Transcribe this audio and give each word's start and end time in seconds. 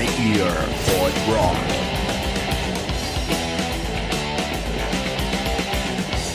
Blind 0.00 0.34
Ear 0.34 0.50
Ford 0.86 1.12
Rock. 1.28 1.89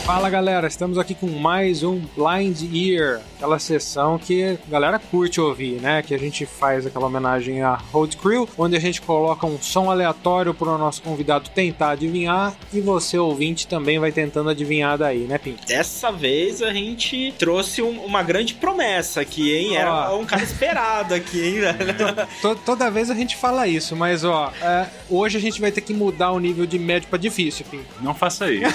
Fala 0.06 0.30
galera, 0.30 0.68
estamos 0.68 1.00
aqui 1.00 1.16
com 1.16 1.26
mais 1.28 1.82
um 1.82 2.00
Blind 2.16 2.62
Ear, 2.72 3.22
aquela 3.38 3.58
sessão 3.58 4.20
que 4.20 4.44
a 4.68 4.70
galera 4.70 5.00
curte 5.00 5.42
ouvir, 5.42 5.82
né? 5.82 6.04
Que 6.04 6.14
a 6.14 6.20
gente 6.20 6.46
faz 6.46 6.86
aquela 6.86 7.08
homenagem 7.08 7.64
a 7.64 7.74
Road 7.92 8.16
Crew, 8.18 8.48
onde 8.56 8.76
a 8.78 8.80
gente 8.80 9.02
coloca 9.02 9.48
um 9.48 9.60
som 9.60 9.90
aleatório 9.90 10.54
para 10.54 10.70
o 10.70 10.78
nosso 10.78 11.02
convidado 11.02 11.50
tentar 11.50 11.90
adivinhar 11.92 12.54
e 12.72 12.80
você 12.82 13.18
ouvinte 13.18 13.66
também 13.68 13.98
vai 13.98 14.12
tentando 14.12 14.48
adivinhar 14.52 14.96
daí, 14.96 15.22
né, 15.22 15.40
Pim? 15.40 15.56
Dessa 15.68 16.12
vez 16.12 16.62
a 16.62 16.72
gente 16.72 17.34
trouxe 17.40 17.82
um- 17.82 18.06
uma 18.06 18.22
grande 18.22 18.54
promessa 18.54 19.22
aqui, 19.22 19.56
hein? 19.56 19.76
Era 19.76 20.12
Ó. 20.12 20.20
um 20.20 20.26
cara 20.26 20.44
esperado 20.44 21.16
aqui, 21.16 21.42
hein, 21.44 21.60
velho? 21.62 21.96
To- 22.44 22.56
Toda 22.64 22.92
vez 22.92 23.10
a 23.10 23.16
gente 23.16 23.36
fala 23.36 23.68
isso, 23.68 23.96
mas 23.96 24.24
ó, 24.24 24.54
é, 24.62 24.86
hoje 25.10 25.36
a 25.40 25.42
gente 25.42 25.60
vai 25.60 25.72
ter 25.72 25.82
que 25.82 25.96
mudar 25.96 26.32
o 26.32 26.40
nível 26.40 26.68
de 26.68 26.78
médio 26.78 27.10
para 27.10 27.18
difícil, 27.18 27.66
Pim. 27.72 27.82
Não 28.02 28.14
faça 28.14 28.52
isso. 28.52 28.72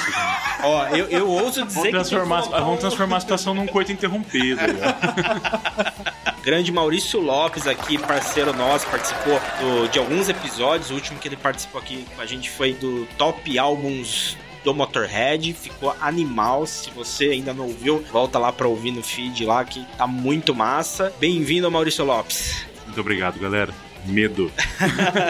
Ó, 0.64 0.86
eu, 0.88 1.06
eu 1.06 1.19
ouso 1.28 1.64
dizer 1.64 1.90
transformar, 1.90 2.42
que 2.42 2.48
vamos 2.50 2.80
transformar 2.80 3.16
a 3.16 3.20
situação 3.20 3.54
num 3.54 3.66
coito 3.66 3.92
interrompido. 3.92 4.60
Grande 6.42 6.72
Maurício 6.72 7.20
Lopes 7.20 7.66
aqui, 7.66 7.98
parceiro 7.98 8.52
nosso, 8.54 8.86
participou 8.86 9.38
do- 9.60 9.88
de 9.88 9.98
alguns 9.98 10.28
episódios. 10.28 10.90
O 10.90 10.94
último 10.94 11.18
que 11.18 11.28
ele 11.28 11.36
participou 11.36 11.80
aqui 11.80 12.06
com 12.16 12.22
a 12.22 12.26
gente 12.26 12.48
foi 12.50 12.72
do 12.72 13.06
Top 13.18 13.58
Álbuns 13.58 14.36
do 14.64 14.74
Motorhead, 14.74 15.52
ficou 15.52 15.94
animal. 16.00 16.66
Se 16.66 16.90
você 16.90 17.26
ainda 17.26 17.52
não 17.52 17.64
ouviu, 17.66 18.04
volta 18.10 18.38
lá 18.38 18.50
pra 18.52 18.66
ouvir 18.68 18.90
no 18.90 19.02
feed 19.02 19.44
lá 19.44 19.64
que 19.64 19.84
tá 19.98 20.06
muito 20.06 20.54
massa. 20.54 21.12
Bem-vindo, 21.20 21.70
Maurício 21.70 22.04
Lopes. 22.04 22.64
Muito 22.86 23.00
obrigado, 23.00 23.38
galera. 23.38 23.72
Medo. 24.06 24.50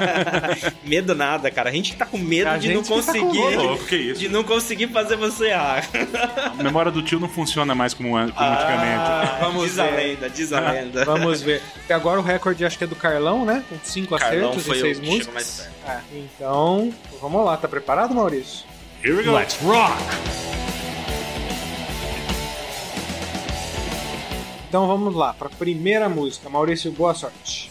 medo 0.85 1.15
nada, 1.15 1.51
cara. 1.51 1.71
A 1.71 1.73
gente 1.73 1.95
tá 1.97 2.07
com 2.07 2.19
medo 2.19 2.49
A 2.49 2.59
de 2.59 2.73
não 2.73 2.83
tá 2.83 2.89
com 2.89 2.95
conseguir. 2.95 3.57
Louco, 3.57 3.85
que 3.85 3.97
isso? 3.97 4.21
de 4.21 4.29
não 4.29 4.45
conseguir 4.45 4.89
fazer 4.89 5.17
você 5.17 5.49
errar. 5.49 5.89
A 6.59 6.63
memória 6.63 6.91
do 6.91 7.03
tio 7.03 7.19
não 7.19 7.29
funciona 7.29 7.75
mais 7.75 7.95
como, 7.95 8.11
como 8.11 8.23
antigamente. 8.23 9.01
Ah, 9.01 9.39
vamos 9.41 9.65
diz 9.71 9.79
a 9.79 9.85
lenda, 9.85 10.31
diz 10.31 10.53
a 10.53 10.61
lenda. 10.61 11.05
Vamos 11.05 11.43
ver. 11.43 11.63
Até 11.85 11.95
agora 11.95 12.21
o 12.21 12.23
recorde 12.23 12.65
acho 12.65 12.79
que 12.79 12.85
é 12.85 12.87
do 12.87 12.97
Carlão, 12.97 13.45
né? 13.45 13.65
Com 13.69 13.77
cinco 13.83 14.17
Carlão 14.17 14.51
acertos 14.51 14.67
foi 14.67 14.77
e 14.77 14.81
seis 14.81 15.01
músicas. 15.01 15.69
É, 15.87 15.99
então, 16.15 16.93
vamos 17.21 17.45
lá, 17.45 17.57
tá 17.57 17.69
preparado, 17.69 18.15
Maurício? 18.15 18.65
Here 19.03 19.15
we 19.15 19.23
go. 19.23 19.33
Let's 19.33 19.59
rock! 19.63 19.97
Então 24.69 24.87
vamos 24.87 25.15
lá, 25.17 25.35
para 25.35 25.49
a 25.49 25.51
primeira 25.51 26.09
música. 26.09 26.49
Maurício, 26.49 26.93
boa 26.93 27.13
sorte. 27.13 27.70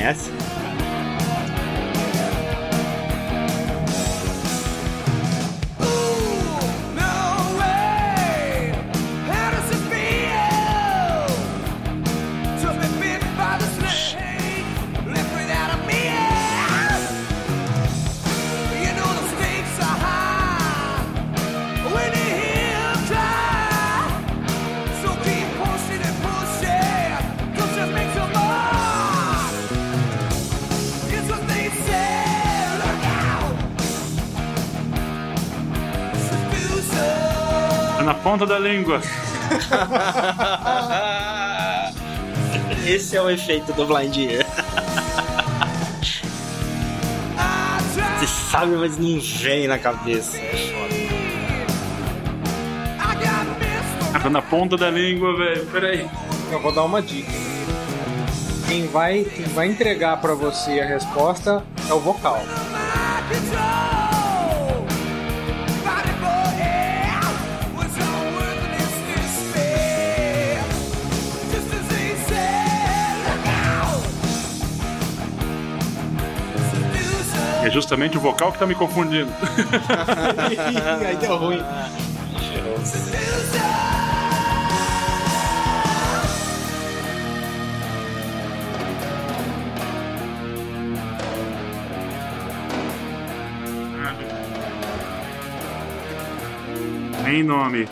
Yes. 0.00 0.39
Na 38.02 38.14
ponta 38.14 38.46
da 38.46 38.58
língua. 38.58 39.00
Esse 42.86 43.16
é 43.16 43.22
o 43.22 43.30
efeito 43.30 43.72
do 43.72 43.86
Blind 43.86 44.16
Ear. 44.16 44.46
Você 48.18 48.26
sabe, 48.26 48.72
mas 48.76 48.98
não 48.98 49.20
vem 49.20 49.68
na 49.68 49.78
cabeça. 49.78 50.36
É 50.38 50.56
foda. 50.72 50.90
Tá 54.22 54.28
na 54.28 54.42
ponta 54.42 54.76
da 54.76 54.90
língua, 54.90 55.34
velho. 55.36 55.66
Peraí. 55.66 56.06
Eu 56.52 56.60
vou 56.60 56.72
dar 56.72 56.82
uma 56.82 57.00
dica. 57.00 57.30
Quem 58.68 58.86
vai, 58.86 59.24
quem 59.24 59.46
vai 59.46 59.68
entregar 59.68 60.20
para 60.20 60.34
você 60.34 60.80
a 60.80 60.86
resposta 60.86 61.64
é 61.88 61.94
o 61.94 62.00
vocal. 62.00 62.42
É 77.62 77.70
justamente 77.70 78.16
o 78.16 78.20
vocal 78.20 78.52
que 78.52 78.58
tá 78.58 78.66
me 78.66 78.74
confundindo. 78.74 79.30
Aí 81.06 81.16
deu 81.16 81.36
ruim. 81.36 81.62
Nem 97.22 97.42
nome. 97.44 97.86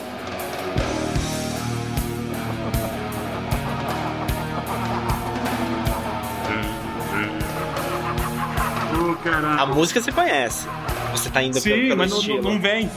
A 9.59 9.65
música 9.65 10.01
você 10.01 10.11
conhece. 10.11 10.67
Você 11.11 11.29
tá 11.29 11.41
indo 11.41 11.59
Sim, 11.59 11.69
pelo 11.69 11.97
mas 11.97 12.11
não, 12.11 12.17
estilo. 12.19 12.41
não, 12.41 12.53
não 12.53 12.59
vem. 12.59 12.89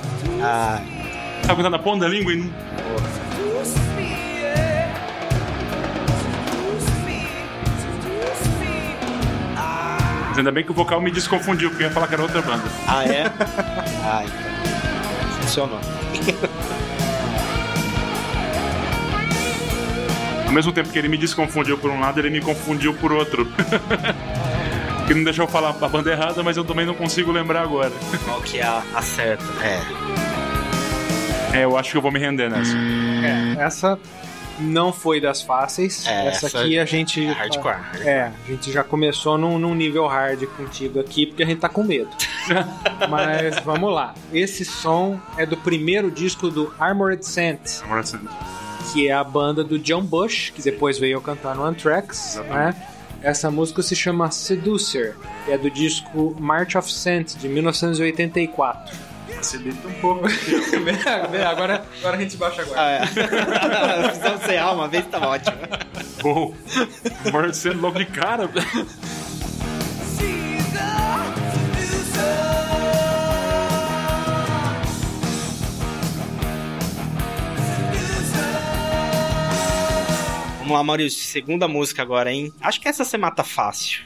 Ah, 0.43 0.81
tá 1.47 1.70
na 1.70 1.78
ponta 1.78 2.00
da 2.00 2.09
língua 2.09 2.32
e 2.32 2.37
não... 2.37 2.53
Mas 10.28 10.38
ainda 10.38 10.50
bem 10.50 10.65
que 10.65 10.71
o 10.71 10.75
vocal 10.75 10.98
me 11.00 11.10
desconfundiu, 11.10 11.69
porque 11.69 11.84
eu 11.84 11.88
ia 11.88 11.92
falar 11.92 12.09
que 12.09 12.15
era 12.15 12.22
outra 12.22 12.41
banda. 12.41 12.65
ah, 12.88 13.04
é? 13.04 13.25
Ah, 14.03 14.25
então. 14.25 15.42
Funcionou. 15.42 15.78
Ao 20.47 20.53
mesmo 20.53 20.72
tempo 20.72 20.91
que 20.91 20.98
ele 20.98 21.09
me 21.09 21.19
desconfundiu 21.19 21.76
por 21.78 21.91
um 21.91 22.00
lado, 22.00 22.19
ele 22.19 22.31
me 22.31 22.41
confundiu 22.41 22.94
por 22.94 23.12
outro. 23.12 23.47
que 25.07 25.15
não 25.15 25.25
deixou 25.25 25.45
eu 25.45 25.49
falar 25.49 25.71
a 25.71 25.89
banda 25.89 26.11
errada, 26.11 26.43
mas 26.43 26.57
eu 26.57 26.65
também 26.65 26.87
não 26.87 26.95
consigo 26.95 27.33
lembrar 27.33 27.63
agora. 27.63 27.93
Qual 28.25 28.41
que 28.41 28.59
é 28.59 28.65
a, 28.65 28.83
a 28.95 29.03
certa? 29.03 29.45
É. 29.63 31.59
É, 31.59 31.65
eu 31.65 31.77
acho 31.77 31.91
que 31.91 31.97
eu 31.97 32.03
vou 32.03 32.11
me 32.11 32.19
render 32.19 32.49
nessa. 32.49 32.75
É, 32.77 33.63
essa 33.63 33.99
não 34.59 34.93
foi 34.93 35.21
das 35.21 35.43
fáceis. 35.43 36.07
É, 36.07 36.28
essa 36.28 36.47
essa 36.47 36.60
aqui 36.60 36.78
a 36.78 36.84
gente. 36.84 37.25
é 37.25 37.33
hardcore. 37.33 37.77
É, 38.01 38.22
a 38.22 38.51
gente 38.51 38.72
já 38.72 38.83
começou 38.83 39.37
num, 39.37 39.59
num 39.59 39.75
nível 39.75 40.07
hard 40.07 40.45
contigo 40.57 41.01
aqui, 41.01 41.27
porque 41.27 41.43
a 41.43 41.47
gente 41.47 41.60
tá 41.60 41.69
com 41.69 41.83
medo. 41.83 42.10
Mas 43.09 43.59
vamos 43.60 43.93
lá. 43.93 44.15
Esse 44.33 44.65
som 44.65 45.21
é 45.37 45.45
do 45.45 45.57
primeiro 45.57 46.10
disco 46.10 46.51
do 46.51 46.72
Armored 46.78 47.25
Saint, 47.27 47.60
Agora 47.83 48.03
sim. 48.03 48.19
que 48.93 49.09
é 49.09 49.13
a 49.13 49.25
banda 49.25 49.63
do 49.63 49.78
John 49.78 50.03
Bush, 50.03 50.51
que 50.55 50.63
depois 50.63 50.98
veio 50.98 51.21
cantar 51.21 51.55
no 51.55 51.65
Anthrax, 51.65 52.41
né? 52.48 52.75
Essa 53.22 53.51
música 53.51 53.83
se 53.83 53.95
chama 53.95 54.30
Seducer, 54.30 55.15
que 55.45 55.53
é 55.53 55.59
do 55.59 55.71
disco 55.71 56.36
March 56.41 56.74
of 56.74 56.91
Saint, 56.92 57.36
de 57.36 57.48
1984. 57.48 58.97
Facilita 59.36 59.89
um 59.89 59.92
pouco. 59.95 60.27
agora, 61.48 61.84
agora 61.98 62.16
a 62.16 62.21
gente 62.21 62.36
baixa 62.36 62.63
agora. 62.63 62.80
Ah, 62.80 62.91
é. 62.91 63.07
Precisamos 64.07 64.42
ser 64.42 64.63
uma 64.63 64.89
vez 64.89 65.07
tá 65.07 65.19
ótimo. 65.27 65.57
Bom, 66.22 66.54
morre 67.33 67.53
sendo 67.54 67.80
logo 67.80 67.98
de 67.98 68.07
cara. 68.07 68.51
Vamos 80.72 80.80
lá, 80.80 80.84
Maurício. 80.84 81.22
Segunda 81.22 81.69
música 81.69 82.01
agora, 82.01 82.33
hein? 82.33 82.51
Acho 82.59 82.80
que 82.80 82.89
essa 82.89 83.04
você 83.04 83.19
mata 83.19 83.45
fácil. 83.45 84.04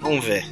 Vamos 0.00 0.24
ver. 0.24 0.46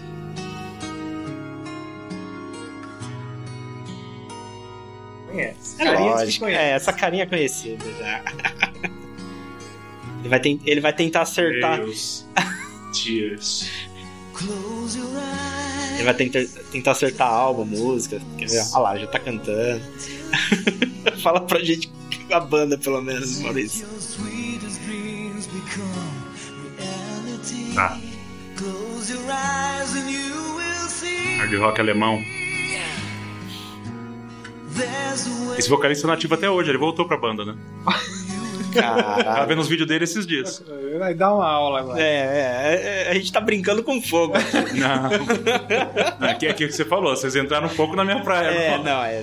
Conhece. 5.31 5.82
É 5.82 5.90
lógico. 5.99 6.46
É, 6.46 6.70
essa 6.72 6.93
carinha 6.93 7.25
é 7.25 7.26
conhecida 7.26 7.84
já. 7.99 8.22
Ele 10.20 10.28
vai, 10.31 10.40
ten- 10.40 10.61
ele 10.64 10.81
vai 10.81 10.93
tentar 10.94 11.20
acertar. 11.20 11.76
Deus. 11.81 12.25
Tears. 12.94 13.69
Close 14.32 14.99
your 14.99 15.06
eyes. 15.11 15.94
Ele 15.96 16.02
vai 16.05 16.14
tentar, 16.14 16.40
tentar 16.72 16.93
acertar 16.93 17.28
álbum, 17.28 17.66
música. 17.66 18.22
Quer 18.38 18.49
ver? 18.49 18.62
Olha 18.72 18.78
lá, 18.78 18.96
já 18.99 19.06
tá 19.06 19.19
cantando. 19.19 19.82
Fala 21.22 21.43
pra 21.43 21.61
gente 21.62 21.93
a 22.32 22.40
banda, 22.40 22.78
pelo 22.78 23.02
menos, 23.02 23.38
Maurício. 23.40 23.87
Tá. 27.75 27.99
Close 28.56 29.12
your 29.12 29.22
eyes 29.31 29.94
and 29.96 30.08
you 30.11 30.55
will 30.56 30.88
see. 30.88 31.38
Hard 31.38 31.55
rock 31.56 31.81
alemão. 31.81 32.22
There's 34.76 35.26
a 35.26 35.31
way. 35.49 35.58
Esse 35.58 35.69
vocalista 35.69 36.06
é 36.06 36.11
nativo 36.11 36.34
até 36.34 36.49
hoje, 36.49 36.70
ele 36.70 36.78
voltou 36.78 37.06
pra 37.06 37.16
banda, 37.16 37.44
né? 37.44 37.55
Tava 38.75 39.02
Caralho. 39.22 39.46
vendo 39.46 39.61
os 39.61 39.69
vídeos 39.69 39.87
dele 39.87 40.02
esses 40.02 40.26
dias. 40.26 40.61
Vai 40.99 41.14
dar 41.14 41.32
uma 41.32 41.46
aula 41.49 41.78
agora. 41.78 42.00
É, 42.00 42.05
é, 42.05 43.05
é, 43.06 43.11
a 43.11 43.14
gente 43.14 43.31
tá 43.32 43.40
brincando 43.40 43.84
com 43.84 44.02
fogo. 44.02 44.34
Não. 44.75 46.28
Aqui, 46.28 46.49
aqui 46.49 46.64
é 46.64 46.66
o 46.66 46.70
que 46.70 46.75
você 46.75 46.84
falou, 46.84 47.14
vocês 47.16 47.37
entraram 47.37 47.69
um 47.69 47.75
pouco 47.75 47.94
na 47.94 48.05
minha 48.05 48.20
praia. 48.20 48.49
É, 48.49 48.76
não. 48.78 48.82
não, 48.84 49.05
é. 49.05 49.22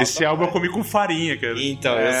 Esse 0.00 0.24
álbum 0.24 0.44
eu 0.44 0.48
comi 0.50 0.70
com 0.70 0.82
farinha, 0.82 1.36
cara. 1.36 1.54
Então, 1.62 1.92
eu 1.92 2.06
É. 2.06 2.12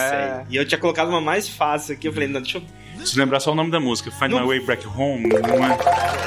sei. 0.44 0.46
E 0.50 0.56
eu 0.56 0.66
tinha 0.68 0.78
colocado 0.78 1.08
uma 1.08 1.22
mais 1.22 1.48
fácil 1.48 1.94
aqui. 1.94 2.06
Eu 2.08 2.12
falei, 2.12 2.28
não, 2.28 2.42
deixa 2.42 2.58
eu. 2.58 2.62
Se 3.08 3.18
lembrar 3.18 3.40
só 3.40 3.52
o 3.52 3.54
nome 3.54 3.70
da 3.70 3.80
música, 3.80 4.10
Find 4.10 4.30
Não. 4.30 4.40
My 4.40 4.46
Way 4.46 4.60
Back 4.60 4.86
Home, 4.86 5.28
não 5.28 5.64
é? 5.64 5.78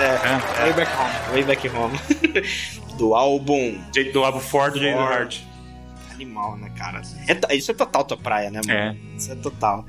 É, 0.02 0.62
Way 0.64 0.74
back 0.74 0.92
home. 0.98 1.32
Way 1.34 1.44
Back 1.44 1.70
Home. 1.70 2.00
Do 2.98 3.16
álbum 3.16 3.80
Jeito 3.94 4.14
do 4.14 4.24
álbum 4.24 4.40
Ford, 4.40 4.76
Jay 4.78 4.92
do 4.92 4.98
Ford. 4.98 5.12
Hart. 5.14 5.38
Animal, 6.14 6.58
né, 6.58 6.72
cara? 6.78 7.02
É 7.50 7.56
isso 7.56 7.72
é 7.72 7.74
total 7.74 8.04
tua 8.04 8.18
praia, 8.18 8.52
né, 8.52 8.62
mano? 8.66 8.80
É. 8.80 8.96
Isso 9.18 9.32
é 9.32 9.36
total. 9.36 9.86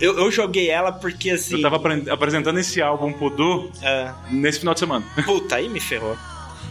Eu, 0.00 0.16
eu 0.18 0.30
joguei 0.30 0.70
ela 0.70 0.92
porque 0.92 1.30
assim. 1.30 1.56
Eu 1.56 1.62
tava 1.62 1.76
apre- 1.76 2.08
apresentando 2.08 2.58
esse 2.60 2.80
álbum 2.80 3.12
pro 3.12 3.30
Du 3.30 3.70
é, 3.82 4.12
nesse 4.30 4.60
final 4.60 4.74
de 4.74 4.80
semana. 4.80 5.04
puta, 5.24 5.56
aí 5.56 5.68
me 5.68 5.80
ferrou. 5.80 6.16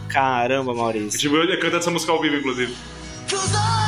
Caramba, 0.07 0.73
Maurício. 0.73 1.19
Tipo, 1.19 1.35
eu 1.37 1.47
cantando 1.59 1.77
essa 1.77 1.91
música 1.91 2.11
ao 2.11 2.21
vivo, 2.21 2.37
inclusive. 2.37 2.73
Cause 3.29 3.80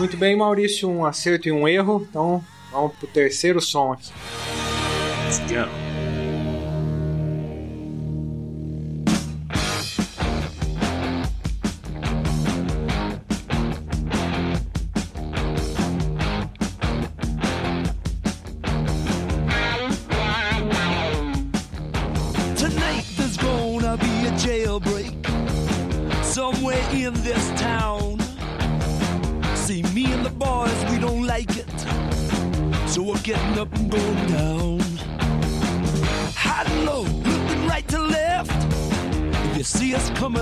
Muito 0.00 0.16
bem, 0.16 0.34
Maurício, 0.34 0.88
um 0.88 1.04
acerto 1.04 1.46
e 1.46 1.52
um 1.52 1.68
erro. 1.68 2.06
Então, 2.08 2.42
vamos 2.72 2.96
pro 2.96 3.06
terceiro 3.06 3.60
som 3.60 3.92
aqui. 3.92 4.10
Yeah. 5.50 5.70
Tonight 5.70 5.89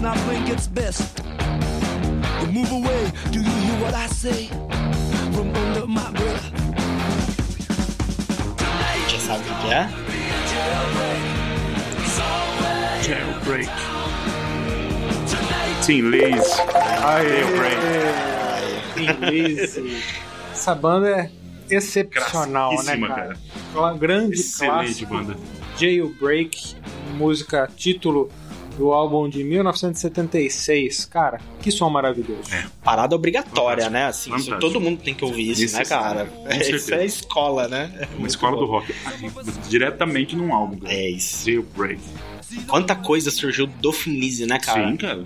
coming, 0.00 0.10
I 0.10 0.16
think 0.28 0.48
it's 0.48 0.66
best 0.66 1.16
to 1.16 2.46
move 2.52 2.70
away. 2.72 3.10
Do 3.32 3.40
you 3.40 3.50
hear 3.50 3.82
what 3.82 3.94
I 3.94 4.06
say? 4.06 4.46
From 5.32 5.54
under 5.54 5.86
my 5.86 6.10
breath. 6.12 6.52
Já 9.08 9.18
sabe 9.18 9.44
o 9.50 9.54
que 9.60 9.72
é? 9.72 9.88
Jailbreak. 13.02 13.70
Tim 15.84 16.10
Liz. 16.10 16.44
Jailbreak. 17.02 17.78
Essa 20.52 20.74
banda 20.74 21.08
é 21.08 21.30
excepcional, 21.70 22.72
né, 22.84 22.98
cara? 22.98 23.14
cara. 23.14 23.36
Uma 23.74 23.94
grande 23.96 24.34
Excelente 24.34 25.04
clássico. 25.06 25.14
banda. 25.14 25.36
Jailbreak, 25.78 26.76
música 27.16 27.68
título 27.76 28.30
do 28.78 28.92
álbum 28.92 29.28
de 29.28 29.42
1976. 29.44 31.04
Cara, 31.06 31.40
que 31.60 31.70
som 31.70 31.90
maravilhoso. 31.90 32.48
Parada 32.82 33.14
obrigatória, 33.16 33.84
Fantástico. 33.84 33.92
né? 33.92 34.06
Assim, 34.06 34.50
isso, 34.50 34.58
todo 34.60 34.80
mundo 34.80 35.00
tem 35.02 35.12
que 35.14 35.24
ouvir 35.24 35.50
isso, 35.50 35.76
né, 35.76 35.84
cara? 35.84 36.26
Com 36.26 36.48
Isso 36.54 36.94
é 36.94 37.04
escola, 37.04 37.66
né? 37.68 37.92
É 37.98 38.04
Uma 38.06 38.18
muito 38.20 38.30
escola 38.30 38.52
bom. 38.52 38.60
do 38.60 38.66
rock. 38.66 38.94
Diretamente 39.68 40.36
num 40.36 40.54
álbum, 40.54 40.78
cara. 40.78 40.94
É 40.94 41.10
isso. 41.10 41.44
Jailbreak. 41.44 42.00
Quanta 42.66 42.94
coisa 42.94 43.30
surgiu 43.30 43.66
do 43.66 43.92
Finlise, 43.92 44.46
né, 44.46 44.58
cara? 44.58 44.88
Sim, 44.88 44.96
cara. 44.96 45.24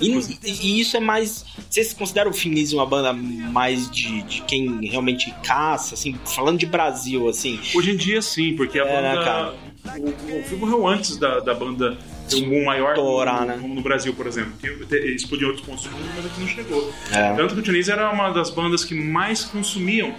E, 0.00 0.38
e 0.44 0.80
isso 0.80 0.96
é 0.96 1.00
mais. 1.00 1.44
Vocês 1.68 1.92
consideram 1.92 2.30
o 2.30 2.34
Finlise 2.34 2.74
uma 2.74 2.86
banda 2.86 3.12
mais 3.12 3.90
de, 3.90 4.22
de 4.22 4.42
quem 4.42 4.86
realmente 4.86 5.32
caça, 5.44 5.94
assim, 5.94 6.18
falando 6.24 6.58
de 6.58 6.66
Brasil, 6.66 7.28
assim? 7.28 7.58
Hoje 7.74 7.92
em 7.92 7.96
dia, 7.96 8.20
sim, 8.22 8.54
porque 8.56 8.78
a 8.78 8.84
É, 8.84 9.02
né, 9.02 9.12
banda. 9.14 9.24
cara? 9.24 9.54
o, 9.98 10.38
o 10.40 10.44
filme 10.44 10.58
morreu 10.64 10.86
antes 10.86 11.16
da, 11.16 11.40
da 11.40 11.52
banda 11.54 11.98
ter 12.28 12.36
um 12.36 12.48
boom 12.48 12.64
maior 12.64 12.90
Estourar, 12.92 13.40
no, 13.40 13.46
né? 13.46 13.56
no 13.74 13.82
Brasil, 13.82 14.14
por 14.14 14.26
exemplo. 14.26 14.52
Que 14.60 14.96
explodiu 15.14 15.48
em 15.48 15.50
outros 15.50 15.66
pontos 15.66 15.84
do 15.84 15.90
mundo, 15.90 16.08
mas 16.16 16.26
aqui 16.26 16.40
não 16.40 16.48
chegou. 16.48 16.92
É. 17.10 17.34
Tanto 17.34 17.54
que 17.54 17.60
o 17.60 17.62
Tunis 17.64 17.88
era 17.88 18.10
uma 18.10 18.30
das 18.30 18.50
bandas 18.50 18.84
que 18.84 18.94
mais 18.94 19.44
consumiam 19.44 20.14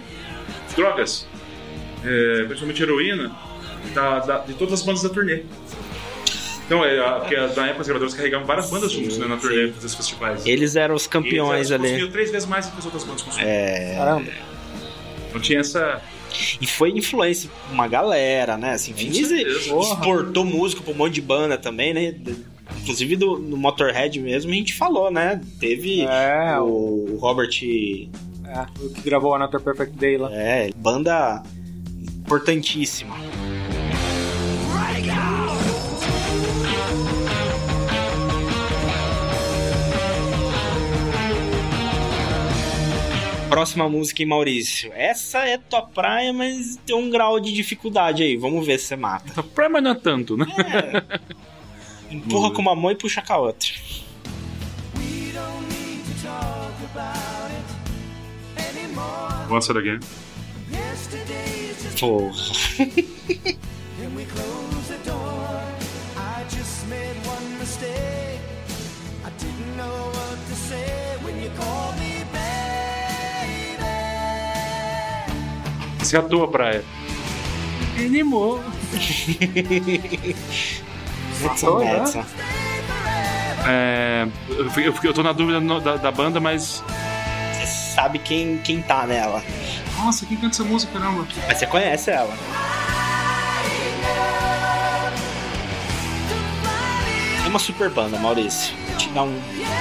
drogas, 0.76 1.26
é, 2.04 2.44
principalmente 2.44 2.82
heroína, 2.82 3.34
da- 3.94 4.18
da- 4.20 4.38
de 4.40 4.54
todas 4.54 4.74
as 4.74 4.82
bandas 4.82 5.02
da 5.02 5.08
turnê. 5.08 5.42
Então, 6.66 6.84
é, 6.84 6.98
a, 6.98 7.12
porque 7.20 7.34
a- 7.36 7.48
na 7.48 7.66
época 7.66 7.80
as 7.82 7.86
gravadoras 7.86 8.14
carregavam 8.14 8.46
várias 8.46 8.70
bandas 8.70 8.90
juntos 8.92 9.18
né, 9.18 9.26
na 9.26 9.36
turnê 9.36 9.66
desses 9.68 9.94
festivais. 9.94 10.46
Eles 10.46 10.76
eram 10.76 10.94
os 10.94 11.06
campeões 11.06 11.70
E 11.70 11.74
eles 11.74 11.92
ali. 11.94 12.08
três 12.10 12.30
vezes 12.30 12.48
mais 12.48 12.66
do 12.66 12.72
que 12.72 12.78
as 12.78 12.84
outras 12.86 13.04
bandas 13.04 13.22
consumiam. 13.22 13.48
É. 13.50 13.94
Caramba. 13.96 14.30
Então 15.28 15.40
tinha 15.40 15.60
essa. 15.60 16.00
E 16.60 16.66
foi 16.66 16.90
influência 16.90 17.48
pra 17.66 17.72
uma 17.74 17.86
galera, 17.86 18.56
né? 18.56 18.72
Assim, 18.72 18.92
certeza. 18.96 19.36
exportou 19.40 20.44
música 20.44 20.82
pra 20.82 20.92
um 20.92 20.96
monte 20.96 21.14
de 21.14 21.20
banda 21.20 21.56
também, 21.58 21.92
né? 21.94 22.14
Inclusive 22.80 23.14
do, 23.16 23.38
no 23.38 23.56
Motorhead 23.56 24.18
mesmo 24.20 24.50
a 24.50 24.54
gente 24.54 24.74
falou, 24.74 25.10
né? 25.12 25.40
Teve 25.60 26.00
É, 26.02 26.58
o 26.58 27.18
Robert. 27.20 27.50
É, 28.46 28.66
o 28.82 28.88
que 28.90 29.00
gravou 29.02 29.34
Another 29.34 29.60
Perfect 29.60 29.96
Day 29.96 30.16
lá. 30.16 30.30
É, 30.32 30.70
banda 30.74 31.42
importantíssima. 32.02 33.14
Próxima 43.54 43.88
música, 43.88 44.20
hein, 44.20 44.28
Maurício? 44.28 44.92
Essa 44.96 45.46
é 45.46 45.56
tua 45.56 45.80
praia, 45.80 46.32
mas 46.32 46.76
tem 46.84 46.96
um 46.96 47.08
grau 47.08 47.38
de 47.38 47.52
dificuldade 47.52 48.24
aí. 48.24 48.36
Vamos 48.36 48.66
ver 48.66 48.80
se 48.80 48.86
você 48.86 48.96
mata. 48.96 49.44
Pra, 49.44 49.68
mas 49.68 49.80
não 49.80 49.92
é 49.92 49.94
tanto, 49.94 50.36
né? 50.36 50.44
Empurra 52.10 52.50
com 52.50 52.60
uma 52.60 52.74
mão 52.74 52.90
e 52.90 52.96
puxa 52.96 53.22
com 53.22 53.32
a 53.32 53.38
outra. 53.38 53.68
We 54.96 55.30
don't 55.32 55.68
need 55.68 56.02
to 56.02 56.26
talk 56.26 56.74
about 56.92 57.52
it 58.58 58.76
anymore. 58.76 59.48
Once 59.48 59.70
again. 59.70 60.00
Porra. 62.00 62.34
Você 76.04 76.16
atua 76.16 76.46
praia. 76.48 76.84
Animou. 77.96 78.58
Né? 78.58 78.72
Edson. 82.00 82.24
É, 83.66 84.26
eu, 84.50 84.70
eu, 84.82 84.94
eu 85.02 85.14
tô 85.14 85.22
na 85.22 85.32
dúvida 85.32 85.58
no- 85.60 85.80
da, 85.80 85.96
da 85.96 86.10
banda, 86.12 86.38
mas. 86.40 86.82
Você 87.54 87.66
sabe 87.94 88.18
quem, 88.18 88.58
quem 88.58 88.82
tá 88.82 89.06
nela. 89.06 89.42
Nossa, 89.96 90.26
quem 90.26 90.36
canta 90.36 90.54
essa 90.56 90.64
música, 90.64 90.92
caramba? 90.98 91.26
Mas 91.48 91.58
você 91.58 91.66
conhece 91.66 92.10
ela. 92.10 92.34
uma 97.46 97.58
super 97.60 97.88
banda, 97.88 98.18
Maurício. 98.18 98.74
Vou 98.88 98.96
te 98.96 99.08
dar 99.10 99.22
um- 99.22 99.40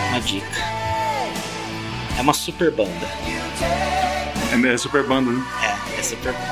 uma 0.09 0.19
dica. 0.21 0.61
É 2.17 2.21
uma 2.21 2.33
super 2.33 2.69
banda. 2.71 3.07
É, 4.51 4.73
é 4.73 4.77
super 4.77 5.03
banda, 5.07 5.31
né? 5.31 5.43
É, 5.63 5.72
é 6.03 6.05
super 6.05 6.33
banda. 6.33 6.47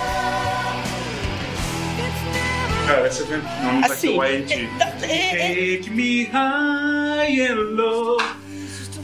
Cara, 2.87 3.07
essa 3.07 3.23
é... 3.23 3.37
Não, 3.63 3.73
não 3.73 3.81
vai 3.81 3.89
ser 3.89 3.93
Assim, 4.07 4.17
o 4.17 4.23
YNT. 4.23 4.69
é- 5.03 5.73
é- 5.73 5.77
Take 5.77 5.89
me 5.89 6.23
high 6.25 7.41
and 7.47 7.55
low. 7.75 8.17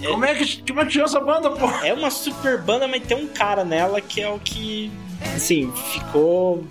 Como 0.05 0.25
é 0.25 0.35
que, 0.35 0.63
como 0.67 0.81
é 0.81 0.85
que 0.85 0.91
chama 0.93 1.05
essa 1.05 1.19
banda, 1.19 1.49
pô? 1.51 1.69
É 1.83 1.93
uma 1.93 2.09
super 2.11 2.61
banda, 2.61 2.87
mas 2.87 3.03
tem 3.03 3.17
um 3.17 3.27
cara 3.27 3.63
nela 3.65 3.99
que 3.99 4.21
é 4.21 4.29
o 4.29 4.39
que, 4.39 4.91
assim, 5.35 5.71
ficou. 5.91 6.65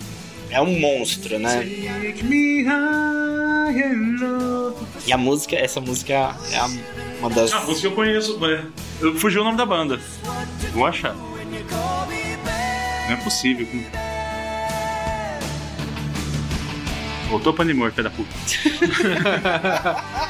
É 0.49 0.61
um 0.61 0.79
monstro, 0.79 1.39
né? 1.39 1.57
Take 1.59 2.25
me 2.25 2.63
high 2.63 3.83
and 3.83 4.17
low. 4.21 4.79
E 5.07 5.13
a 5.13 5.19
música, 5.19 5.57
essa 5.57 5.81
música 5.81 6.13
é 6.53 6.57
a- 6.57 6.71
uma 7.19 7.29
das. 7.31 7.53
Ah, 7.53 7.61
música 7.61 7.89
eu 7.89 7.93
conheço, 7.93 8.39
mas 8.41 8.65
eu 9.01 9.15
fugiu 9.17 9.43
o 9.43 9.45
nome 9.45 9.57
da 9.59 9.67
banda. 9.67 10.01
Vou 10.73 10.87
achar. 10.87 11.15
Não 13.07 13.13
é 13.13 13.17
possível. 13.17 13.67
Voltou 17.29 17.53
pra 17.53 17.65
Nimor, 17.65 17.91
filho 17.93 18.05
da 18.05 18.11
puta. 18.11 18.35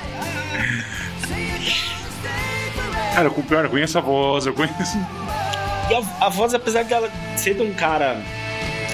Cara, 3.14 3.28
eu, 3.28 3.33
pior, 3.33 3.64
eu 3.64 3.71
conheço 3.71 3.97
a 3.97 4.00
voz, 4.02 4.45
eu 4.45 4.52
conheço. 4.52 4.99
E 5.88 5.95
a, 5.95 6.26
a 6.26 6.28
voz, 6.28 6.52
apesar 6.52 6.85
dela 6.85 7.11
ser 7.35 7.54
de 7.54 7.62
um 7.62 7.73
cara, 7.73 8.21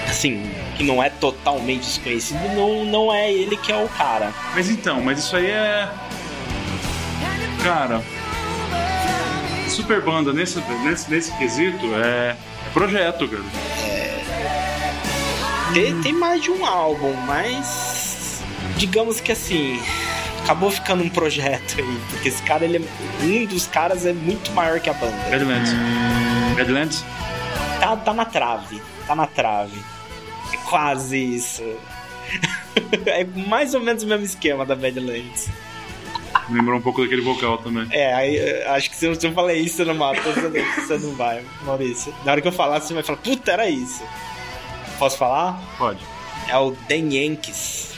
assim, 0.07 0.49
que 0.77 0.83
não 0.83 1.03
é 1.03 1.09
totalmente 1.09 1.81
desconhecido, 1.83 2.39
não, 2.55 2.85
não 2.85 3.13
é 3.13 3.29
ele 3.29 3.57
que 3.57 3.69
é 3.69 3.75
o 3.75 3.89
cara. 3.89 4.31
Mas 4.55 4.69
então, 4.69 5.01
mas 5.01 5.19
isso 5.19 5.35
aí 5.35 5.47
é. 5.47 5.89
Cara. 7.61 8.01
Super 9.73 10.01
banda 10.01 10.31
nesse, 10.31 10.59
nesse, 10.83 11.09
nesse 11.09 11.35
quesito 11.35 11.83
é, 11.95 12.37
é 12.37 12.69
projeto, 12.73 13.27
cara. 13.27 13.43
Tem, 15.73 15.99
tem 16.01 16.13
mais 16.13 16.43
de 16.43 16.51
um 16.51 16.63
álbum, 16.63 17.11
mas. 17.25 18.43
Digamos 18.77 19.19
que 19.19 19.31
assim. 19.31 19.81
Acabou 20.43 20.69
ficando 20.69 21.03
um 21.03 21.09
projeto 21.09 21.79
aí, 21.79 21.99
porque 22.09 22.27
esse 22.27 22.43
cara, 22.43 22.65
ele 22.65 22.77
é, 22.77 23.23
um 23.23 23.45
dos 23.47 23.65
caras 23.65 24.05
é 24.05 24.13
muito 24.13 24.51
maior 24.51 24.79
que 24.79 24.91
a 24.91 24.93
banda. 24.93 25.17
Badlands. 25.31 25.71
Badlands? 26.55 27.05
Tá, 27.79 27.97
tá 27.97 28.13
na 28.13 28.25
trave, 28.25 28.79
tá 29.07 29.15
na 29.15 29.25
trave. 29.25 29.81
É 30.53 30.57
quase 30.69 31.17
isso. 31.17 31.63
é 33.07 33.23
mais 33.47 33.73
ou 33.73 33.81
menos 33.81 34.03
o 34.03 34.07
mesmo 34.07 34.25
esquema 34.25 34.65
da 34.67 34.75
Badlands. 34.75 35.49
Lembrou 36.49 36.77
um 36.77 36.81
pouco 36.81 37.01
daquele 37.01 37.21
vocal 37.21 37.57
também. 37.57 37.87
É, 37.91 38.13
aí 38.13 38.37
eh, 38.37 38.65
acho 38.69 38.89
que 38.89 38.95
se 38.95 39.05
eu, 39.05 39.15
se 39.15 39.25
eu 39.25 39.31
falei 39.33 39.61
isso, 39.61 39.77
você 39.77 39.85
não 39.85 39.95
mata, 39.95 40.21
você 40.21 40.41
não, 40.41 40.51
você 40.51 40.97
não 40.97 41.15
vai, 41.15 41.43
Maurício. 41.63 42.13
Na 42.25 42.33
hora 42.33 42.41
que 42.41 42.47
eu 42.47 42.51
falar, 42.51 42.79
você 42.79 42.93
vai 42.93 43.03
falar, 43.03 43.17
puta, 43.19 43.51
era 43.51 43.69
isso. 43.69 44.03
Posso 44.99 45.17
falar? 45.17 45.59
Pode. 45.77 45.99
É 46.47 46.57
o 46.57 46.71
The 46.71 46.95
Yankees. 46.95 47.93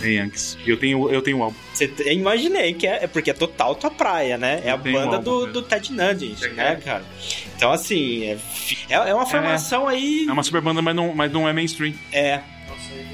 Tem 0.00 0.14
Yankees. 0.14 0.58
Eu 0.66 0.76
tenho, 0.76 1.10
eu 1.10 1.22
tenho 1.22 1.38
o 1.38 1.42
álbum. 1.44 1.56
Você, 1.72 1.92
eu 2.00 2.12
imaginei 2.12 2.74
que 2.74 2.86
é, 2.86 3.04
é 3.04 3.06
porque 3.06 3.30
é 3.30 3.34
total 3.34 3.74
tua 3.74 3.90
praia, 3.90 4.36
né? 4.36 4.60
É 4.64 4.70
Eu 4.70 4.74
a 4.74 4.78
tenho 4.78 4.98
banda 4.98 5.16
álbum, 5.16 5.22
do, 5.22 5.46
do 5.52 5.62
Ted 5.62 5.92
Nugent, 5.92 6.42
É, 6.42 6.48
né, 6.48 6.80
cara. 6.84 7.04
Então, 7.56 7.70
assim, 7.70 8.24
é, 8.24 8.38
é, 8.88 8.94
é 8.94 9.14
uma 9.14 9.26
formação 9.26 9.86
aí. 9.86 10.26
É 10.28 10.32
uma 10.32 10.42
super 10.42 10.60
banda, 10.60 10.82
mas 10.82 10.94
não, 10.94 11.14
mas 11.14 11.30
não 11.32 11.48
é 11.48 11.52
mainstream. 11.52 11.94
É. 12.12 12.40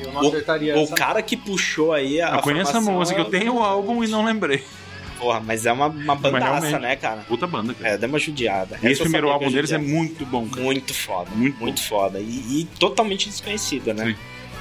Eu 0.02 0.12
não 0.12 0.28
acertaria 0.28 0.76
O 0.76 0.80
essa. 0.82 0.94
cara 0.94 1.20
que 1.22 1.36
puxou 1.36 1.92
aí 1.92 2.20
a. 2.20 2.34
eu 2.36 2.38
conheço 2.40 2.76
a 2.76 2.80
música, 2.80 3.20
é- 3.20 3.22
eu 3.22 3.30
tenho 3.30 3.56
o 3.56 3.62
álbum 3.62 4.02
e 4.04 4.08
não 4.08 4.24
lembrei. 4.24 4.62
Porra, 5.18 5.40
mas 5.40 5.66
é 5.66 5.72
uma, 5.72 5.88
uma 5.88 6.14
bandaça, 6.14 6.78
né, 6.78 6.94
cara? 6.94 7.22
Puta 7.26 7.44
banda, 7.46 7.74
cara. 7.74 7.94
É, 7.94 7.98
deu 7.98 8.08
uma 8.08 8.20
judiada. 8.20 8.78
E 8.80 8.86
esse 8.86 9.00
eu 9.00 9.04
primeiro 9.04 9.28
álbum 9.28 9.46
que 9.46 9.50
eu 9.50 9.54
deles 9.56 9.72
é 9.72 9.76
judiava. 9.76 9.96
muito 9.98 10.24
bom, 10.24 10.46
cara. 10.48 10.62
Muito 10.62 10.94
foda. 10.94 11.30
Muito 11.34 11.58
Muito, 11.58 11.80
bom. 11.82 11.88
foda. 11.88 12.20
E, 12.20 12.60
e 12.60 12.68
totalmente 12.78 13.28
desconhecida, 13.28 13.92
né? 13.92 14.04
Sim. 14.06 14.16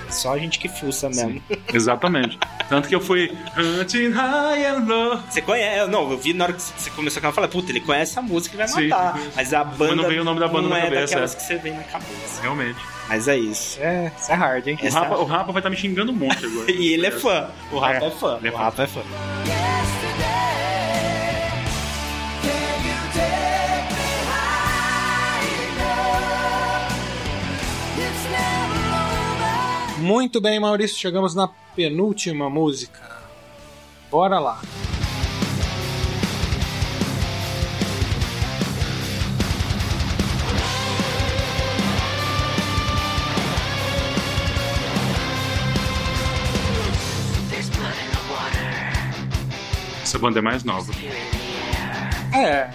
Só 0.09 0.33
a 0.33 0.37
gente 0.37 0.57
que 0.59 0.67
fuça 0.69 1.09
mesmo. 1.09 1.41
Exatamente. 1.73 2.37
Tanto 2.69 2.87
que 2.87 2.95
eu 2.95 3.01
fui. 3.01 3.31
Hunting 3.57 4.09
high 4.11 4.65
and 4.65 4.85
low. 4.87 5.17
Você 5.29 5.41
conhece. 5.41 5.89
Não, 5.89 6.09
eu 6.11 6.17
vi 6.17 6.33
na 6.33 6.45
hora 6.45 6.53
que 6.53 6.61
você 6.61 6.89
começou 6.91 7.19
a 7.19 7.21
cantar, 7.21 7.29
eu 7.29 7.35
falei, 7.35 7.49
puta, 7.49 7.71
ele 7.71 7.81
conhece 7.81 8.17
a 8.17 8.21
música 8.21 8.55
e 8.55 8.57
vai 8.57 8.67
Sim. 8.67 8.87
matar. 8.87 9.19
Mas 9.35 9.53
a 9.53 9.63
banda. 9.63 9.95
não 9.95 10.07
veio 10.07 10.21
o 10.21 10.25
nome 10.25 10.39
da 10.39 10.47
banda 10.47 10.63
não 10.63 10.69
na 10.69 10.79
é 10.79 10.83
cabeça, 10.83 11.01
daquelas 11.07 11.33
é. 11.33 11.37
que 11.37 11.43
você 11.43 11.55
vê 11.57 11.71
na 11.71 11.83
cabeça. 11.83 12.41
Realmente. 12.41 12.79
Mas 13.09 13.27
é 13.27 13.37
isso. 13.37 13.79
É, 13.81 14.11
isso 14.19 14.31
é 14.31 14.35
hard, 14.35 14.67
hein? 14.67 14.77
O 14.81 14.85
Essa- 14.85 14.99
Rapa, 14.99 15.17
o 15.17 15.25
Rapa 15.25 15.51
vai 15.53 15.59
estar 15.59 15.69
me 15.69 15.77
xingando 15.77 16.11
um 16.11 16.15
monte 16.15 16.45
agora. 16.45 16.71
E 16.71 16.93
ele 16.93 17.05
é 17.07 17.11
fã. 17.11 17.49
O 17.71 17.79
Rafa 17.79 18.03
é, 18.03 18.07
É, 18.07 18.11
fã. 18.11 18.39
é 18.43 18.49
o. 18.49 18.55
Rafa 18.55 18.83
é 18.83 18.87
fã. 18.87 19.01
Muito 30.07 30.39
bem, 30.39 30.57
Maurício, 30.57 30.97
chegamos 30.97 31.35
na 31.35 31.49
penúltima 31.75 32.49
música. 32.49 33.01
Bora 34.09 34.39
lá. 34.39 34.61
Essa 50.01 50.17
banda 50.17 50.39
é 50.39 50.41
mais 50.41 50.63
nova. 50.63 50.93
É, 52.33 52.69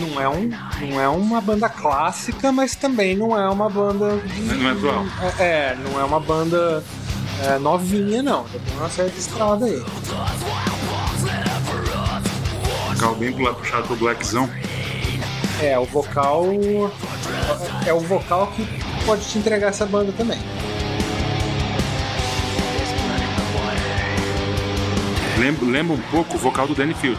não 0.00 0.20
é, 0.20 0.28
um, 0.28 0.50
não 0.80 1.00
é 1.00 1.08
uma 1.08 1.40
banda 1.40 1.68
clássica, 1.68 2.50
mas 2.52 2.74
também 2.74 3.16
não 3.16 3.38
é 3.38 3.48
uma 3.48 3.68
banda. 3.70 4.16
de- 4.18 4.40
Não 4.42 4.68
é 4.68 4.72
atual. 4.72 5.04
É, 5.38 5.42
é, 5.44 5.76
não 5.76 6.00
é 6.00 6.04
uma 6.04 6.20
banda 6.20 6.82
é, 7.44 7.58
novinha, 7.58 8.22
não. 8.22 8.44
Tem 8.44 8.60
uma 8.76 8.88
certa 8.88 9.18
estrada 9.18 9.66
aí. 9.66 9.82
Vocal 12.94 13.14
bem 13.14 13.32
puxado 13.32 13.86
pro 13.86 13.96
Blackzão. 13.96 14.48
É, 15.62 15.78
o 15.78 15.84
vocal. 15.84 16.46
É 17.86 17.92
o 17.92 18.00
vocal 18.00 18.48
que 18.56 18.66
pode 19.06 19.24
te 19.28 19.38
entregar 19.38 19.68
essa 19.68 19.86
banda 19.86 20.12
também. 20.12 20.38
Lembra, 25.38 25.64
lembra 25.66 25.94
um 25.96 26.00
pouco 26.10 26.36
o 26.36 26.38
vocal 26.38 26.66
do 26.66 26.74
Danny 26.74 26.92
Field. 26.94 27.18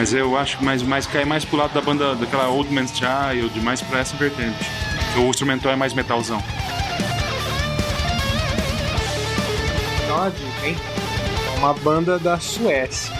Mas 0.00 0.14
eu 0.14 0.34
acho 0.34 0.56
que 0.56 0.64
mais, 0.64 0.82
mais 0.82 1.06
cai 1.06 1.26
mais 1.26 1.44
pro 1.44 1.58
lado 1.58 1.74
da 1.74 1.80
banda, 1.82 2.14
daquela 2.14 2.48
Old 2.48 2.72
Man's 2.72 2.90
Child, 2.90 3.60
mais 3.60 3.82
pra 3.82 3.98
essa 3.98 4.16
vertente. 4.16 4.56
O 5.14 5.28
instrumental 5.28 5.72
é 5.72 5.76
mais 5.76 5.92
metalzão. 5.92 6.42
Dica, 10.34 10.66
hein? 10.66 10.74
É 11.46 11.50
uma 11.58 11.74
banda 11.74 12.18
da 12.18 12.40
Suécia. 12.40 13.12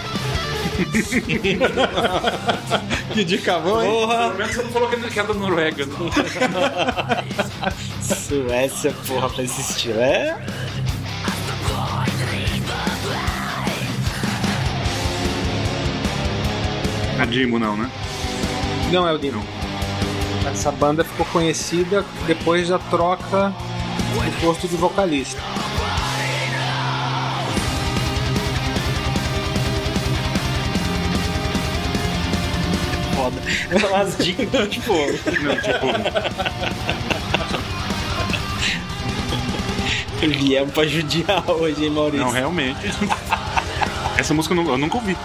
que 3.12 3.24
dica 3.24 3.58
boa, 3.58 3.84
hein? 3.84 3.90
Porra! 3.90 4.16
Pelo 4.16 4.38
menos 4.38 4.54
você 4.54 4.62
não 4.62 4.70
falou 4.70 4.88
que 4.88 5.20
é 5.20 5.22
da 5.22 5.34
Noruega. 5.34 5.84
Não. 5.84 6.08
Suécia, 8.00 8.94
porra, 9.06 9.28
pra 9.28 9.44
esse 9.44 9.60
estilo. 9.60 10.00
É. 10.00 10.38
É 17.20 17.26
Dimo, 17.26 17.58
não, 17.58 17.76
né? 17.76 17.90
Não 18.90 19.06
é 19.06 19.12
o 19.12 19.18
Dino. 19.18 19.44
Essa 20.50 20.72
banda 20.72 21.04
ficou 21.04 21.26
conhecida 21.26 22.02
depois 22.26 22.70
da 22.70 22.78
troca 22.78 23.52
do 24.14 24.40
posto 24.40 24.66
de 24.66 24.74
vocalista. 24.76 25.38
Foda. 33.14 33.40
Umas 33.88 34.16
dicas, 34.16 34.68
tipo. 34.68 34.94
Não, 34.94 35.56
tipo, 35.56 35.86
Viemos 40.38 40.72
pra 40.72 40.86
judiar 40.86 41.50
hoje, 41.50 41.84
hein, 41.84 41.90
Maurício? 41.90 42.24
não, 42.24 42.32
realmente. 42.32 42.78
Essa 44.18 44.34
música 44.34 44.54
eu 44.54 44.78
nunca 44.78 44.96
ouvi. 44.96 45.16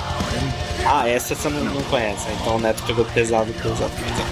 Ah, 0.86 1.08
essa 1.10 1.34
você 1.34 1.50
não, 1.50 1.64
não 1.64 1.82
conhece. 1.84 2.28
Então 2.40 2.58
o 2.58 2.60
Neto 2.60 2.84
pegou 2.84 3.04
pesado, 3.06 3.52
pesado, 3.54 3.92
pesado. 3.92 4.32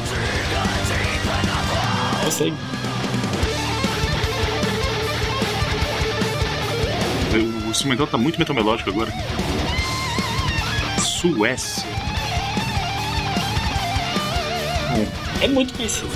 Eu 2.23 2.31
sei. 2.31 2.53
O 7.33 7.69
instrumental 7.69 8.05
tá 8.05 8.17
muito 8.17 8.37
metal 8.37 8.55
melódico 8.55 8.91
agora. 8.91 9.11
Suécia. 10.99 11.83
É 15.41 15.47
muito 15.47 15.73
conhecido. 15.73 16.09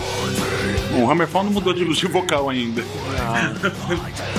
O 0.98 1.10
Hammerfall 1.10 1.44
não 1.44 1.52
mudou 1.52 1.74
de, 1.74 1.84
vocal 2.08 2.50
ainda. 2.50 2.84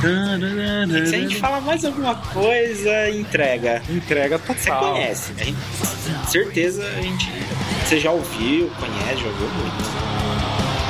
Se 0.00 1.14
a 1.16 1.18
gente 1.18 1.36
falar 1.40 1.60
mais 1.60 1.84
alguma 1.84 2.14
coisa, 2.14 3.10
entrega. 3.10 3.82
Entrega 3.90 4.38
Você 4.38 4.70
total. 4.70 4.92
conhece. 4.92 5.32
A 5.38 5.44
gente, 5.44 5.58
certeza 6.28 6.84
a 6.86 7.00
gente. 7.02 7.30
Você 7.84 7.98
já 7.98 8.12
ouviu, 8.12 8.70
conhece, 8.78 9.22
já 9.22 9.26
ouviu 9.26 9.48
muito. 9.48 9.98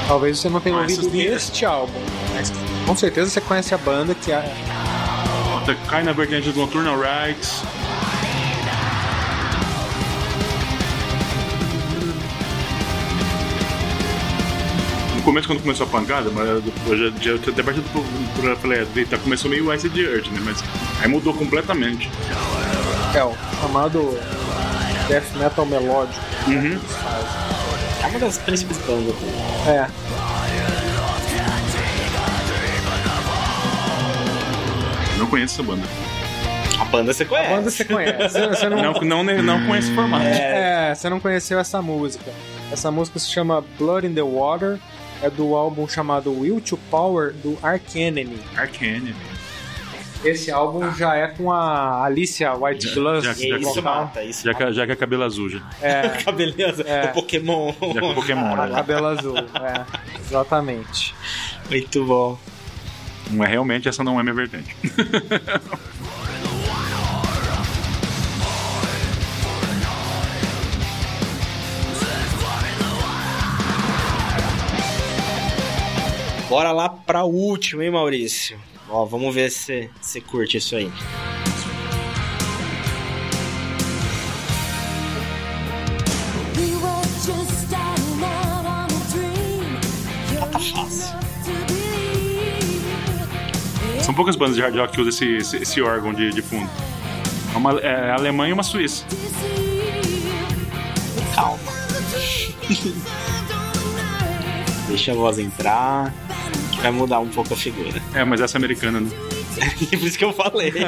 Talvez 0.06 0.38
você 0.38 0.48
não 0.48 0.60
tenha 0.60 0.76
ouvido 0.76 1.14
este 1.16 1.64
álbum. 1.64 2.00
Mas 2.34 2.52
com 2.86 2.96
certeza 2.96 3.30
você 3.30 3.40
conhece 3.40 3.74
a 3.74 3.78
banda 3.78 4.14
que 4.14 4.30
é. 4.32 4.42
The 5.66 5.74
Kind 5.88 6.08
of 6.08 6.14
Vertente 6.14 6.50
do 6.50 6.60
Nocturnal 6.60 6.96
Rights. 6.98 7.62
Começo, 15.28 15.46
quando 15.46 15.60
começou 15.60 15.86
a 15.86 15.90
pancada, 15.90 16.30
mas 16.30 16.48
eu 16.48 16.96
já, 16.96 17.18
já 17.20 17.30
eu 17.32 17.36
até 17.36 17.62
partido 17.62 17.86
pro, 17.90 18.56
falei, 18.56 18.86
eita, 18.96 19.18
começou 19.18 19.50
meio 19.50 19.72
Ice 19.74 19.88
the 19.90 20.00
Earth, 20.00 20.26
né? 20.28 20.40
Mas 20.42 20.64
aí 21.02 21.08
mudou 21.08 21.34
completamente. 21.34 22.10
É 23.14 23.22
o 23.22 23.34
chamado 23.60 24.18
Death 25.06 25.34
Metal 25.36 25.66
Melódico. 25.66 26.24
Uhum. 26.46 26.78
É 28.02 28.06
uma 28.06 28.18
das 28.18 28.38
principais 28.38 28.78
bandas. 28.78 29.14
É. 29.66 29.86
Não 35.18 35.26
conheço 35.26 35.60
essa 35.60 35.62
banda. 35.62 35.86
A 36.80 36.84
banda 36.86 37.12
você 37.12 37.24
A 37.24 37.26
conhece. 37.26 37.50
banda 37.50 37.70
você 37.70 37.84
conhece. 37.84 38.40
Você 38.48 38.68
não, 38.70 38.94
Não, 39.02 39.24
não, 39.24 39.42
não 39.42 39.66
conheço 39.66 39.92
o 39.92 39.94
formato. 39.94 40.24
É, 40.24 40.94
você 40.94 41.10
não 41.10 41.20
conheceu 41.20 41.58
essa 41.58 41.82
música. 41.82 42.30
Essa 42.72 42.90
música 42.90 43.18
se 43.18 43.28
chama 43.28 43.62
Blood 43.78 44.06
in 44.06 44.14
the 44.14 44.22
Water, 44.22 44.78
é 45.22 45.30
do 45.30 45.54
álbum 45.54 45.88
chamado 45.88 46.32
Will 46.32 46.60
to 46.60 46.76
Power 46.90 47.32
do 47.32 47.58
Ark 47.62 47.98
Enemy. 47.98 48.38
Esse 50.24 50.50
álbum 50.50 50.92
já 50.96 51.14
é 51.14 51.28
com 51.28 51.52
a 51.52 52.04
Alicia 52.04 52.52
White 52.54 52.90
Glass. 52.92 53.22
já- 53.24 53.32
E 53.34 53.48
já- 53.50 53.58
isso 53.58 53.82
mata, 53.82 54.24
isso 54.24 54.44
Já 54.44 54.52
que, 54.54 54.72
já 54.72 54.84
que 54.86 54.92
é 54.92 54.96
cabelo 54.96 55.22
azul 55.22 55.48
já. 55.48 55.60
É, 55.80 56.02
Beleza, 56.32 56.82
É. 56.82 57.04
o 57.04 57.12
Pokémon. 57.12 57.72
Já 57.94 58.00
que 58.00 58.06
é 58.06 58.14
Pokémon, 58.14 58.54
a 58.60 58.66
né? 58.66 58.74
cabelo 58.74 59.06
azul. 59.06 59.36
É, 59.38 59.84
exatamente. 60.20 61.14
Muito 61.70 62.04
bom. 62.04 62.36
Não 63.30 63.44
é 63.44 63.48
realmente, 63.48 63.88
essa 63.88 64.02
não 64.02 64.18
é 64.18 64.22
minha 64.24 64.34
vertente. 64.34 64.74
Bora 76.48 76.72
lá 76.72 76.88
pra 76.88 77.24
última, 77.24 77.84
hein, 77.84 77.90
Maurício? 77.90 78.58
Ó, 78.88 79.04
vamos 79.04 79.34
ver 79.34 79.50
se 79.50 79.90
você 80.00 80.18
curte 80.18 80.56
isso 80.56 80.74
aí. 80.76 80.90
Dream. 89.12 90.50
Tá 90.50 90.58
fácil. 90.58 91.18
São 94.00 94.14
poucas 94.14 94.34
bandas 94.36 94.56
de 94.56 94.62
hard 94.62 94.74
rock 94.76 94.94
que 94.94 95.00
usam 95.02 95.10
esse, 95.10 95.26
esse, 95.36 95.56
esse 95.58 95.82
órgão 95.82 96.14
de, 96.14 96.30
de 96.30 96.40
fundo. 96.40 96.70
É 97.52 97.56
uma 97.58 97.78
é 97.80 98.10
a 98.10 98.14
Alemanha 98.14 98.50
e 98.50 98.52
uma 98.54 98.62
Suíça. 98.62 99.04
Calma. 101.34 101.58
Deixa 104.88 105.12
a 105.12 105.14
voz 105.14 105.38
entrar. 105.38 106.14
Vai 106.82 106.90
mudar 106.92 107.20
um 107.20 107.28
pouco 107.28 107.54
a 107.54 107.56
figura. 107.56 108.00
É, 108.14 108.24
mas 108.24 108.40
essa 108.40 108.56
é 108.56 108.58
americana, 108.58 109.00
né? 109.00 109.10
Por 109.90 110.06
isso 110.06 110.16
que 110.18 110.24
eu 110.24 110.32
falei. 110.32 110.70
Vou 110.70 110.80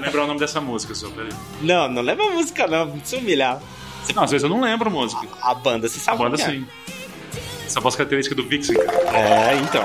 lembrar 0.00 0.24
o 0.24 0.26
nome 0.26 0.38
dessa 0.40 0.60
música 0.60 0.94
só, 0.94 1.08
peraí. 1.10 1.32
não, 1.60 1.88
não 1.88 2.02
leva 2.02 2.22
a 2.22 2.30
música, 2.30 2.66
não. 2.66 2.86
Não 2.86 3.00
se 3.04 3.16
humilhar. 3.16 3.60
Não, 4.14 4.22
às 4.22 4.30
vezes 4.30 4.44
eu 4.44 4.50
não 4.50 4.60
lembro 4.60 4.88
a 4.88 4.92
música. 4.92 5.26
A 5.42 5.54
banda, 5.54 5.88
você 5.88 5.98
A 5.98 6.02
sabe 6.02 6.18
banda 6.18 6.36
qual 6.36 6.48
que 6.48 6.54
é. 6.56 6.58
sim. 6.60 6.66
Essa 7.66 7.80
voz 7.80 7.96
característica 7.96 8.34
do 8.34 8.46
Vixen. 8.46 8.76
É, 8.78 9.56
então. 9.56 9.82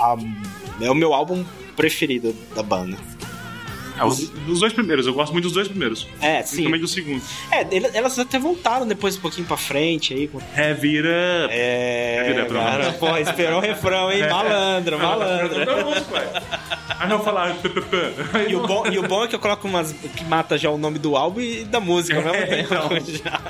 Ah, 0.00 0.16
é 0.80 0.90
o 0.90 0.94
meu 0.94 1.12
álbum 1.12 1.44
preferido 1.76 2.34
da 2.54 2.62
banda. 2.62 2.96
Ah, 4.00 4.06
os, 4.06 4.32
os 4.48 4.60
dois 4.60 4.72
primeiros, 4.72 5.06
eu 5.06 5.12
gosto 5.12 5.32
muito 5.32 5.44
dos 5.44 5.52
dois 5.52 5.68
primeiros. 5.68 6.06
É, 6.22 6.40
sim. 6.42 6.48
Principalmente 6.56 6.80
do 6.80 6.88
segundo. 6.88 7.22
É, 7.52 7.66
elas 7.96 8.18
até 8.18 8.38
voltaram 8.38 8.86
depois 8.86 9.16
um 9.16 9.20
pouquinho 9.20 9.46
pra 9.46 9.56
frente 9.58 10.14
aí. 10.14 10.26
com- 10.26 10.40
Heavy 10.56 10.96
It 10.98 11.06
Up. 11.08 11.54
É, 11.54 12.24
Vira 12.26 12.44
pra 12.46 12.60
cara, 12.60 12.84
nós. 12.86 12.96
porra, 12.96 13.20
esperou 13.20 13.58
o 13.58 13.60
refrão, 13.60 14.10
hein? 14.10 14.26
Malandro, 14.28 14.98
malandro. 14.98 15.60
Aí 16.98 17.08
vou 17.08 17.20
falar. 17.20 17.56
E 18.48 18.54
o, 18.54 18.60
não- 18.60 18.66
bom, 18.66 18.86
e 18.86 18.98
o 18.98 19.02
bom 19.06 19.24
é 19.24 19.28
que 19.28 19.34
eu 19.34 19.38
coloco 19.38 19.68
umas 19.68 19.92
que 19.92 20.24
mata 20.24 20.56
já 20.56 20.70
o 20.70 20.78
nome 20.78 20.98
do 20.98 21.16
álbum 21.16 21.40
e 21.40 21.64
da 21.64 21.80
música 21.80 22.16
ao 22.18 22.24
mesmo 22.24 22.36
É, 22.38 22.46
tempo. 22.46 22.74
então. 22.74 22.88
Já. 23.06 23.40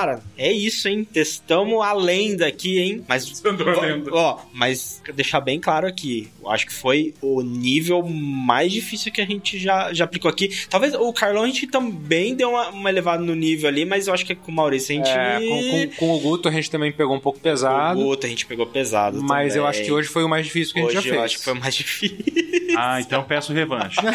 Cara, 0.00 0.18
é 0.42 0.52
isso, 0.52 0.88
hein? 0.88 1.04
Testamos 1.04 1.82
a 1.84 1.92
lenda 1.92 2.46
aqui, 2.46 2.78
hein? 2.78 3.04
Mas. 3.08 3.42
A 3.44 3.80
lenda. 3.80 4.10
Ó, 4.12 4.38
mas 4.52 5.02
deixar 5.14 5.40
bem 5.40 5.60
claro 5.60 5.86
aqui. 5.86 6.28
Eu 6.42 6.50
acho 6.50 6.66
que 6.66 6.72
foi 6.72 7.14
o 7.20 7.42
nível 7.42 8.02
mais 8.02 8.72
difícil 8.72 9.12
que 9.12 9.20
a 9.20 9.26
gente 9.26 9.58
já, 9.58 9.92
já 9.92 10.04
aplicou 10.04 10.30
aqui. 10.30 10.48
Talvez 10.68 10.94
o 10.94 11.12
Carlão 11.12 11.42
a 11.42 11.46
gente 11.46 11.66
também 11.66 12.34
deu 12.34 12.50
uma, 12.50 12.68
uma 12.70 12.88
elevada 12.90 13.22
no 13.22 13.34
nível 13.34 13.68
ali, 13.68 13.84
mas 13.84 14.06
eu 14.08 14.14
acho 14.14 14.24
que 14.24 14.34
com 14.34 14.50
o 14.50 14.54
Maurício 14.54 14.94
a 14.94 14.96
gente. 15.04 15.10
É, 15.10 15.38
com, 15.40 15.70
com- 15.90 15.96
com 15.96 16.16
o 16.16 16.20
Guto 16.20 16.48
a 16.48 16.52
gente 16.52 16.70
também 16.70 16.90
pegou 16.92 17.14
um 17.14 17.20
pouco 17.20 17.38
pesado, 17.38 18.00
O 18.00 18.04
Guto 18.04 18.26
a 18.26 18.28
gente 18.28 18.46
pegou 18.46 18.66
pesado. 18.66 19.22
mas 19.22 19.54
eu 19.54 19.62
também. 19.64 19.68
acho 19.78 19.84
que 19.86 19.92
hoje 19.92 20.08
foi 20.08 20.24
o 20.24 20.28
mais 20.28 20.46
difícil 20.46 20.74
que 20.74 20.80
a 20.80 20.82
gente 20.84 20.96
Hoje 20.98 21.08
já 21.08 21.14
eu 21.14 21.20
fez. 21.20 21.24
acho 21.24 21.38
que 21.38 21.44
foi 21.44 21.52
o 21.52 21.60
mais 21.60 21.74
difícil. 21.74 22.18
Ah, 22.76 23.00
então 23.00 23.22
peço 23.24 23.52
revanche. 23.52 23.96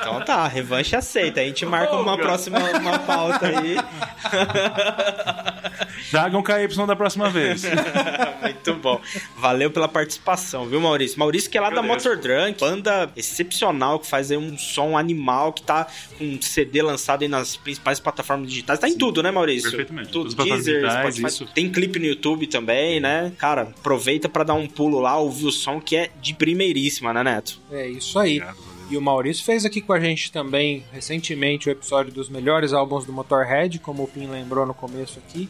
Então 0.00 0.20
tá, 0.24 0.46
revanche 0.48 0.94
aceita. 0.96 1.40
A 1.40 1.44
gente 1.44 1.64
marca 1.66 1.94
Oh, 1.96 2.02
uma 2.02 2.16
cara. 2.16 2.28
próxima 2.28 2.58
uma 2.58 2.98
pauta 3.00 3.46
aí. 3.46 3.76
Tragam 6.10 6.42
KY 6.42 6.86
da 6.86 6.96
próxima 6.96 7.30
vez. 7.30 7.62
Muito 8.42 8.74
bom. 8.74 9.00
Valeu 9.36 9.70
pela 9.70 9.88
participação, 9.88 10.66
viu, 10.66 10.80
Maurício? 10.80 11.18
Maurício 11.18 11.50
que 11.50 11.58
é 11.58 11.60
lá 11.60 11.70
da 11.70 11.80
Agradeço. 11.80 12.08
Motor 12.08 12.22
Drunk, 12.22 12.60
banda 12.60 13.10
excepcional 13.16 13.98
que 13.98 14.06
faz 14.06 14.30
aí 14.30 14.36
um 14.36 14.56
som 14.56 14.96
animal 14.96 15.52
que 15.52 15.62
tá 15.62 15.86
com 16.18 16.24
um 16.24 16.40
CD 16.40 16.82
lançado 16.82 17.22
aí 17.22 17.28
nas 17.28 17.56
principais 17.56 17.98
plataformas 18.00 18.48
digitais. 18.48 18.78
Tá 18.78 18.88
em 18.88 18.96
tudo, 18.96 19.22
né, 19.22 19.30
Maurício? 19.30 19.70
Perfeitamente. 19.70 20.10
Tudo, 20.10 20.34
Deezer, 20.34 20.82
digitais, 20.82 21.16
Spotify. 21.16 21.26
isso. 21.26 21.46
Tem 21.54 21.70
clipe 21.70 21.98
no 21.98 22.06
YouTube 22.06 22.46
também, 22.46 23.00
né? 23.00 23.32
Cara, 23.38 23.62
aproveita 23.62 24.28
pra 24.28 24.44
dar 24.44 24.54
um 24.54 24.66
pulo 24.66 25.00
lá, 25.00 25.16
ouvir 25.16 25.46
o 25.46 25.52
som 25.52 25.80
que 25.80 25.96
é 25.96 26.10
de 26.20 26.34
primeiríssima, 26.34 27.12
né, 27.12 27.22
Neto? 27.22 27.60
É 27.70 27.88
isso 27.88 28.18
aí. 28.18 28.40
Obrigado. 28.40 28.73
E 28.90 28.96
o 28.96 29.02
Maurício 29.02 29.44
fez 29.44 29.64
aqui 29.64 29.80
com 29.80 29.92
a 29.92 30.00
gente 30.00 30.30
também, 30.30 30.84
recentemente, 30.92 31.68
o 31.68 31.72
episódio 31.72 32.12
dos 32.12 32.28
melhores 32.28 32.72
álbuns 32.72 33.04
do 33.04 33.12
Motorhead, 33.12 33.78
como 33.78 34.02
o 34.02 34.08
Pim 34.08 34.26
lembrou 34.26 34.66
no 34.66 34.74
começo 34.74 35.18
aqui. 35.18 35.48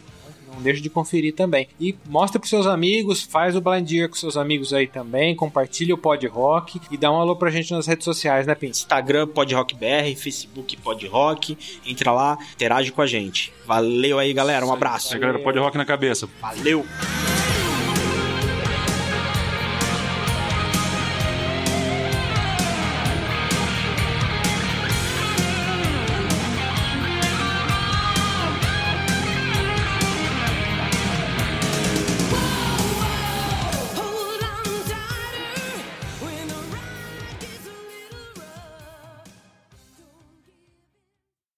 Não 0.54 0.62
deixe 0.62 0.80
de 0.80 0.88
conferir 0.88 1.34
também. 1.34 1.66
E 1.80 1.96
mostra 2.06 2.38
pros 2.38 2.48
seus 2.48 2.64
amigos, 2.66 3.22
faz 3.22 3.56
o 3.56 3.60
Blind 3.60 3.90
Ear 3.90 4.08
com 4.08 4.14
seus 4.14 4.36
amigos 4.36 4.72
aí 4.72 4.86
também, 4.86 5.34
compartilha 5.34 5.94
o 5.94 5.98
Pod 5.98 6.24
Rock 6.28 6.80
e 6.92 6.96
dá 6.96 7.10
um 7.10 7.16
alô 7.16 7.34
pra 7.34 7.50
gente 7.50 7.72
nas 7.72 7.88
redes 7.88 8.04
sociais, 8.04 8.46
né, 8.46 8.54
Pim? 8.54 8.68
Instagram 8.68 9.26
PodRockBR, 9.26 10.14
Facebook 10.14 10.76
PodRock. 10.76 11.58
Entra 11.84 12.12
lá, 12.12 12.38
interage 12.54 12.92
com 12.92 13.02
a 13.02 13.06
gente. 13.06 13.52
Valeu 13.66 14.18
aí, 14.18 14.32
galera. 14.32 14.64
Um 14.64 14.72
abraço. 14.72 15.14
Aí, 15.14 15.20
galera, 15.20 15.40
pode 15.40 15.58
rock 15.58 15.76
na 15.76 15.84
cabeça. 15.84 16.28
Valeu! 16.40 16.86